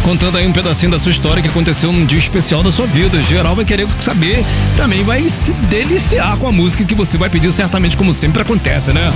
Contando 0.03 0.37
aí 0.37 0.47
um 0.47 0.53
pedacinho 0.53 0.93
da 0.93 0.99
sua 0.99 1.13
história 1.13 1.43
que 1.43 1.49
aconteceu 1.49 1.91
num 1.91 2.05
dia 2.05 2.19
especial 2.19 2.63
da 2.63 2.71
sua 2.71 2.87
vida. 2.87 3.23
Geral 3.23 3.57
vai 3.57 3.65
querer 3.65 3.89
saber, 4.03 4.45
também 4.77 5.03
vai 5.05 5.27
se 5.31 5.55
deliciar 5.71 6.37
com 6.37 6.49
a 6.49 6.53
música 6.53 6.85
que 6.85 6.95
você 6.95 7.17
vai 7.17 7.31
pedir, 7.31 7.51
certamente, 7.51 7.97
como 7.97 8.13
sempre 8.13 8.43
acontece, 8.43 8.93
né? 8.93 9.11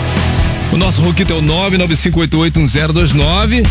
O 0.73 0.79
nosso 0.79 1.03
Roquito 1.03 1.35
é 1.35 1.37
o 1.37 1.43
995881029. 1.43 3.67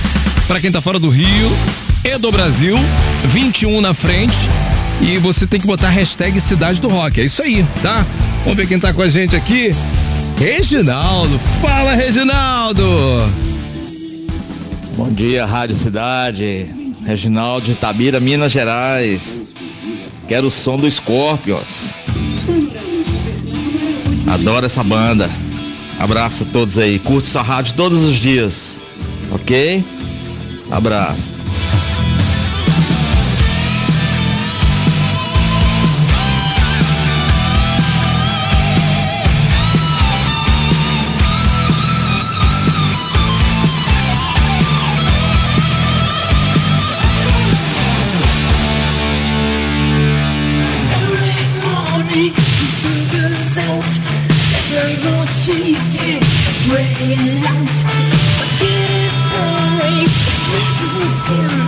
Para 0.47 0.59
quem 0.59 0.71
tá 0.71 0.79
fora 0.79 0.99
do 0.99 1.09
Rio 1.09 1.86
e 2.07 2.17
do 2.17 2.31
Brasil, 2.31 2.77
21 3.25 3.81
na 3.81 3.93
frente. 3.93 4.37
E 5.01 5.17
você 5.17 5.45
tem 5.45 5.59
que 5.59 5.67
botar 5.67 5.89
hashtag 5.89 6.39
Cidade 6.39 6.79
do 6.79 6.87
Rock. 6.87 7.19
É 7.19 7.25
isso 7.25 7.41
aí, 7.41 7.65
tá? 7.83 8.05
Vamos 8.43 8.55
ver 8.55 8.65
quem 8.65 8.79
tá 8.79 8.93
com 8.93 9.01
a 9.01 9.09
gente 9.09 9.35
aqui. 9.35 9.75
Reginaldo. 10.37 11.37
Fala, 11.61 11.93
Reginaldo! 11.95 12.83
Bom 14.95 15.11
dia, 15.11 15.45
Rádio 15.45 15.75
Cidade. 15.75 16.73
Reginaldo 17.05 17.65
de 17.65 17.71
Itabira, 17.73 18.21
Minas 18.21 18.53
Gerais. 18.53 19.41
Quero 20.27 20.47
o 20.47 20.51
som 20.51 20.77
do 20.77 20.89
Scorpions. 20.89 21.95
Adoro 24.25 24.65
essa 24.65 24.83
banda. 24.83 25.29
Abraço 25.99 26.43
a 26.43 26.47
todos 26.47 26.77
aí. 26.77 26.99
Curte 26.99 27.27
essa 27.27 27.41
rádio 27.41 27.73
todos 27.75 28.03
os 28.03 28.15
dias. 28.15 28.81
Ok? 29.31 29.83
Abraço. 30.71 31.36
she 55.47 55.75
can 55.95 56.19
bring 56.67 56.91
it 56.99 57.45
out. 57.47 57.79
But 58.37 58.49
it 58.59 58.89
is 58.99 59.15
burning, 59.31 60.03
it 60.03 60.43
reaches 60.51 60.93
my 60.99 61.07
skin. 61.07 61.66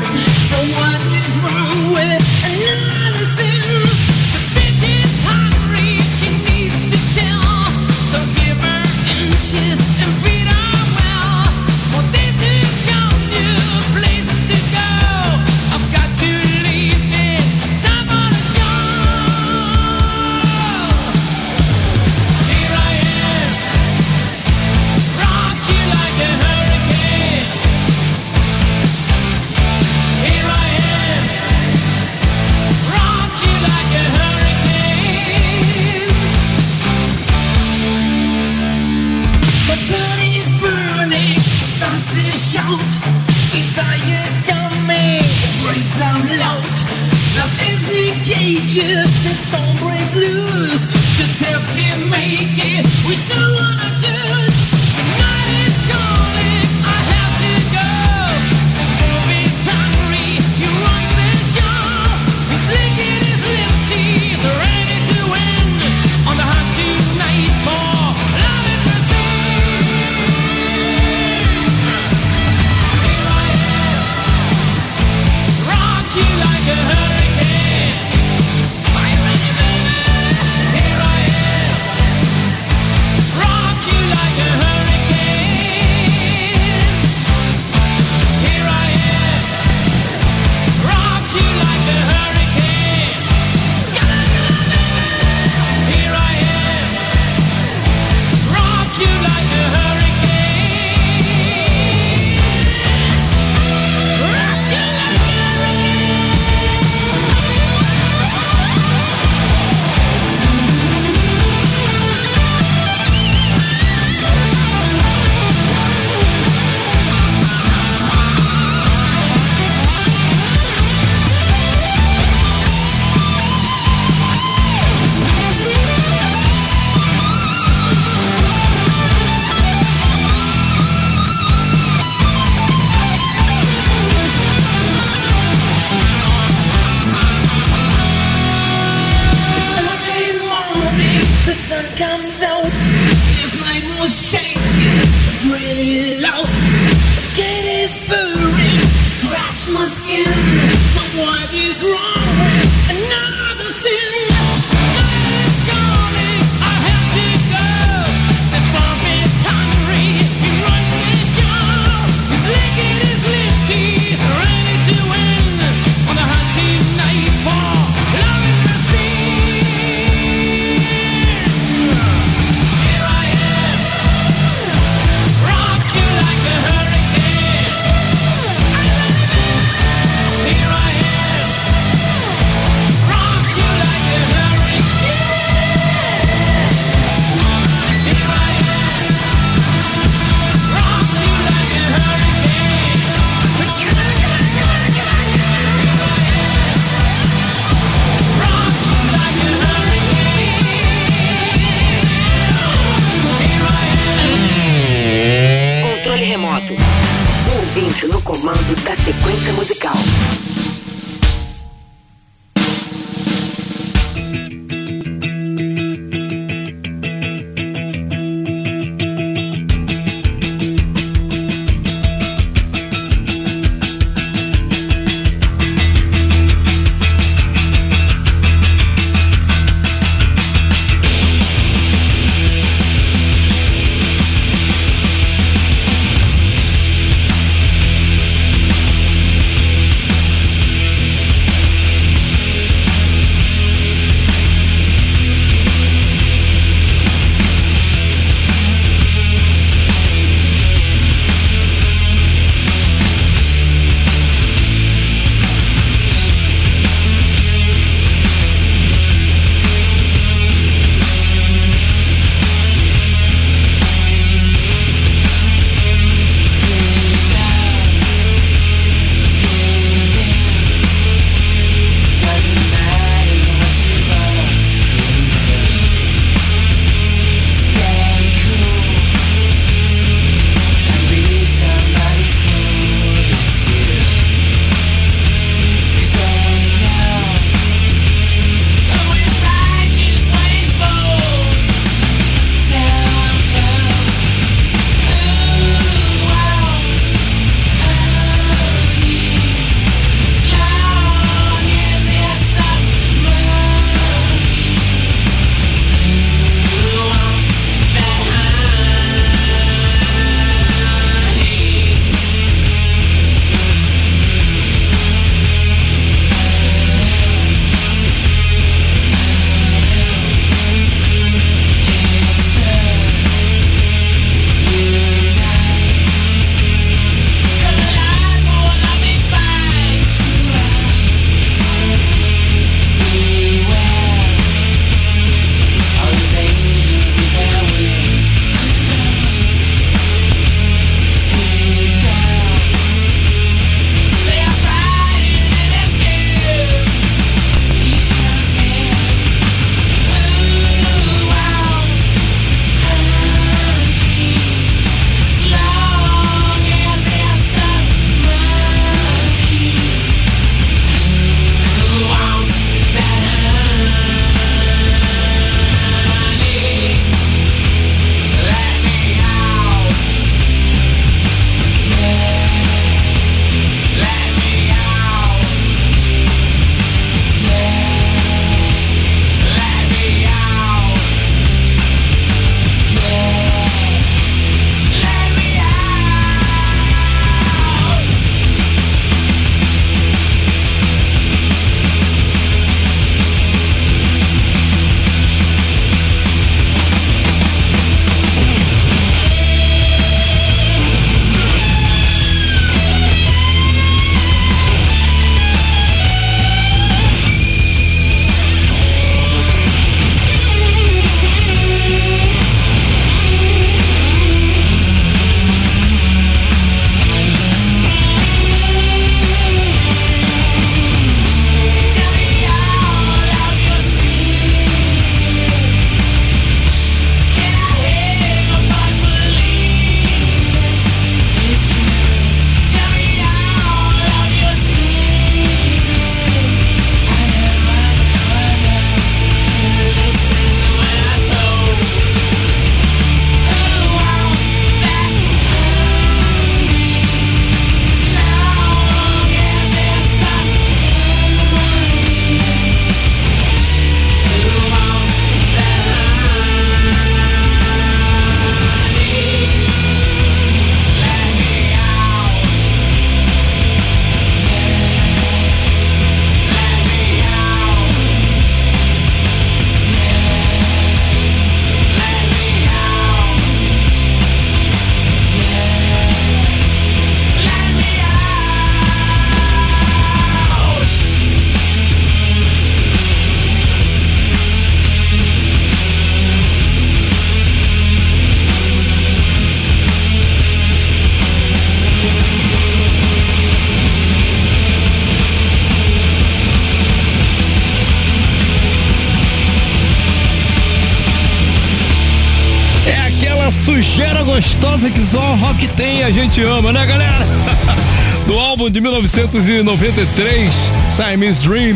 Que 505.60 505.68
tem 505.68 506.04
a 506.04 506.10
gente 506.10 506.42
ama, 506.42 506.72
né, 506.72 506.86
galera? 506.86 507.28
Do 508.26 508.40
álbum 508.40 508.70
de 508.70 508.80
1993, 508.80 510.52
Siamese 510.90 511.48
Dream. 511.48 511.76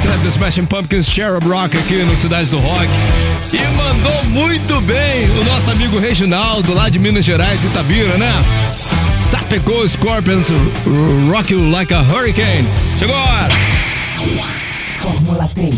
Será 0.00 0.16
The 0.18 0.28
Smashing 0.28 0.64
Pumpkins 0.66 1.06
Cherub 1.06 1.44
Rock 1.46 1.76
aqui 1.76 1.96
no 1.96 2.16
Cidade 2.16 2.48
do 2.50 2.58
Rock. 2.58 2.88
E 3.52 3.58
mandou 3.76 4.24
muito 4.24 4.80
bem 4.82 5.28
o 5.38 5.44
nosso 5.44 5.70
amigo 5.70 5.98
Reginaldo, 5.98 6.72
lá 6.72 6.88
de 6.88 6.98
Minas 6.98 7.24
Gerais, 7.24 7.62
Itabira, 7.64 8.16
né? 8.16 8.32
Sapecou 9.20 9.86
Scorpions, 9.86 10.48
Rock 11.30 11.52
You 11.52 11.70
Like 11.70 11.92
a 11.92 12.00
Hurricane. 12.00 12.66
Chegou 12.98 13.14
a 13.14 13.20
hora! 13.20 13.54
Fórmula 15.02 15.50
3. 15.54 15.74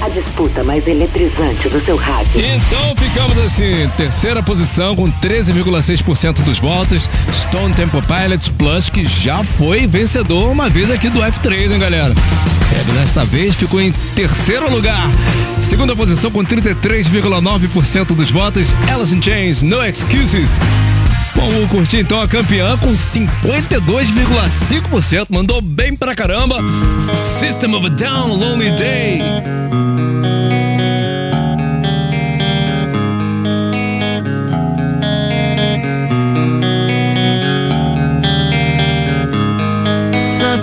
A 0.00 0.08
disputa 0.10 0.62
mais 0.62 0.86
eletrizante 0.86 1.68
do 1.68 1.84
seu 1.84 1.96
rádio. 1.96 2.40
Então 2.40 2.94
ficamos 2.96 3.36
assim, 3.38 3.90
terceira 3.96 4.40
posição 4.42 4.94
com 4.94 5.10
13,6% 5.10 6.42
dos 6.44 6.60
votos. 6.60 7.10
Stone 7.32 7.74
Temple 7.74 8.02
Pilots 8.02 8.46
Plus, 8.48 8.88
que 8.88 9.04
já 9.04 9.42
foi 9.42 9.88
vencedor 9.88 10.52
uma 10.52 10.70
vez 10.70 10.88
aqui 10.90 11.08
do 11.08 11.18
F3, 11.20 11.72
hein, 11.72 11.78
galera? 11.80 12.14
É, 12.14 12.92
desta 12.92 13.24
vez 13.24 13.56
ficou 13.56 13.80
em 13.80 13.90
terceiro 14.14 14.70
lugar. 14.70 15.08
Segunda 15.60 15.96
posição 15.96 16.30
com 16.30 16.44
33,9% 16.44 18.14
dos 18.14 18.30
votos. 18.30 18.72
Alice 18.92 19.12
in 19.14 19.20
Chains, 19.20 19.62
No 19.64 19.84
Excuses. 19.84 20.60
Vamos 21.34 21.68
curtir 21.70 21.98
então 21.98 22.20
a 22.20 22.28
campeã 22.28 22.76
com 22.78 22.92
52,5%. 22.92 25.26
Mandou 25.30 25.60
bem 25.60 25.96
pra 25.96 26.14
caramba. 26.14 26.56
System 27.40 27.74
of 27.74 27.86
a 27.86 27.90
Down, 27.90 28.36
Lonely 28.36 28.70
Day. 28.72 29.20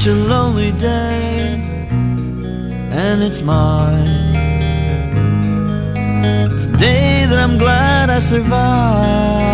Such 0.00 0.06
a 0.06 0.14
lonely 0.14 0.72
day 0.72 1.60
and 2.90 3.22
it's 3.22 3.42
mine. 3.42 4.34
It's 6.52 6.66
a 6.66 6.76
day 6.78 7.26
that 7.28 7.38
I'm 7.38 7.58
glad 7.58 8.10
I 8.10 8.18
survived. 8.18 9.50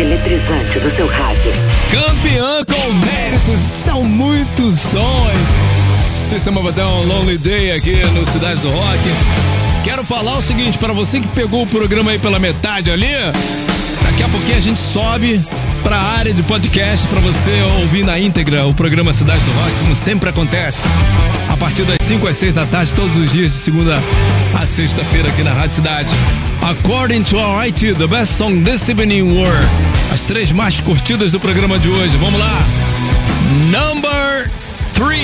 Eletrizante 0.00 0.78
do 0.78 0.94
seu 0.94 1.06
rádio. 1.06 1.52
Campeã 1.90 2.64
com 2.64 2.92
méritos, 2.94 3.60
são 3.84 4.04
muitos 4.04 4.78
sons. 4.80 5.32
System 6.14 6.56
of 6.56 6.68
a 6.68 6.70
Down, 6.70 7.04
Lonely 7.06 7.38
Day 7.38 7.72
aqui 7.72 7.96
no 8.14 8.24
Cidade 8.26 8.60
do 8.60 8.70
Rock. 8.70 8.98
Quero 9.82 10.04
falar 10.04 10.38
o 10.38 10.42
seguinte, 10.42 10.78
para 10.78 10.92
você 10.92 11.20
que 11.20 11.28
pegou 11.28 11.62
o 11.62 11.66
programa 11.66 12.10
aí 12.10 12.18
pela 12.18 12.38
metade 12.38 12.90
ali, 12.90 13.12
daqui 14.04 14.22
a 14.22 14.28
pouquinho 14.28 14.58
a 14.58 14.60
gente 14.60 14.78
sobe 14.78 15.40
pra 15.82 15.96
área 15.96 16.32
de 16.32 16.42
podcast 16.42 17.06
para 17.08 17.20
você 17.20 17.50
ouvir 17.80 18.04
na 18.04 18.18
íntegra 18.18 18.66
o 18.66 18.74
programa 18.74 19.12
Cidade 19.12 19.40
do 19.40 19.50
Rock, 19.52 19.72
como 19.80 19.96
sempre 19.96 20.28
acontece. 20.28 20.82
A 21.48 21.56
partir 21.56 21.82
das 21.82 21.98
5 22.02 22.26
às 22.26 22.36
6 22.36 22.54
da 22.54 22.66
tarde, 22.66 22.94
todos 22.94 23.16
os 23.16 23.32
dias, 23.32 23.52
de 23.52 23.58
segunda 23.58 24.00
a 24.60 24.66
sexta-feira 24.66 25.28
aqui 25.28 25.42
na 25.42 25.52
Rádio 25.52 25.76
Cidade. 25.76 26.08
According 26.62 27.24
to 27.24 27.38
our 27.38 27.66
IT, 27.66 27.94
the 27.98 28.08
best 28.08 28.36
song 28.36 28.62
this 28.62 28.88
evening 28.88 29.38
were 29.38 29.68
as 30.12 30.22
três 30.22 30.52
mais 30.52 30.80
curtidas 30.80 31.32
do 31.32 31.40
programa 31.40 31.78
de 31.78 31.88
hoje. 31.88 32.16
Vamos 32.18 32.38
lá. 32.38 32.62
Number 33.70 34.50
3. 34.94 35.18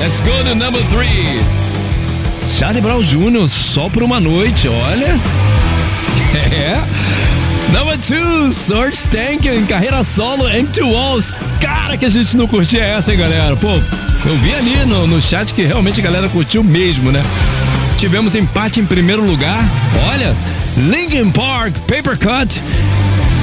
Let's 0.00 0.20
go 0.20 0.32
to 0.44 0.54
number 0.54 0.80
3. 0.90 1.08
Charlie 2.58 2.80
Brown 2.80 3.02
Jr., 3.02 3.48
só 3.48 3.88
por 3.88 4.02
uma 4.02 4.20
noite, 4.20 4.68
olha. 4.68 5.18
É. 6.34 6.82
Number 7.72 7.96
2, 7.96 8.54
Serge 8.54 9.06
Tank 9.08 9.46
em 9.46 9.64
carreira 9.66 10.02
solo, 10.02 10.48
Empty 10.48 10.82
Walls. 10.82 11.32
Cara, 11.60 11.96
que 11.96 12.04
a 12.04 12.10
gente 12.10 12.36
não 12.36 12.46
curtia 12.46 12.82
essa, 12.82 13.12
hein, 13.12 13.18
galera? 13.18 13.56
Pô, 13.56 13.68
eu 14.26 14.38
vi 14.38 14.54
ali 14.54 14.76
no, 14.86 15.06
no 15.06 15.20
chat 15.20 15.52
que 15.54 15.62
realmente 15.62 16.00
a 16.00 16.02
galera 16.02 16.28
curtiu 16.28 16.62
mesmo, 16.64 17.12
né? 17.12 17.22
Tivemos 17.98 18.34
empate 18.34 18.80
em 18.80 18.86
primeiro 18.86 19.24
lugar. 19.24 19.58
Olha, 20.12 20.36
Linkin 20.76 21.30
Park, 21.30 21.78
Paper 21.80 22.18
Cut. 22.18 22.62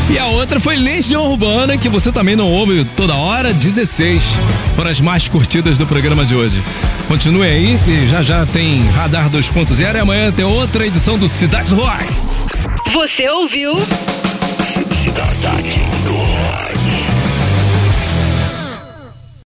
E 0.09 0.19
a 0.19 0.25
outra 0.27 0.59
foi 0.59 0.75
Legião 0.75 1.29
Urbana, 1.31 1.77
que 1.77 1.87
você 1.87 2.11
também 2.11 2.35
não 2.35 2.51
ouve 2.51 2.85
toda 2.97 3.15
hora, 3.15 3.53
16. 3.53 4.23
Foram 4.75 4.91
as 4.91 4.99
mais 4.99 5.27
curtidas 5.27 5.77
do 5.77 5.85
programa 5.85 6.25
de 6.25 6.35
hoje. 6.35 6.61
Continue 7.07 7.47
aí, 7.47 7.79
que 7.85 8.07
já 8.07 8.21
já 8.21 8.45
tem 8.45 8.85
Radar 8.89 9.29
2.0 9.29 9.95
e 9.95 9.99
amanhã 9.99 10.31
tem 10.31 10.43
outra 10.43 10.85
edição 10.85 11.17
do 11.17 11.29
Cidade 11.29 11.73
Rock. 11.73 12.05
Você 12.91 13.29
ouviu? 13.29 13.73
Cidade 14.91 15.90